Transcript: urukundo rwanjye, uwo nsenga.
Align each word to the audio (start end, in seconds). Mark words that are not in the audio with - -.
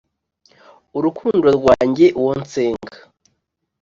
urukundo 0.97 1.47
rwanjye, 1.57 2.05
uwo 2.19 2.33
nsenga. 2.41 2.97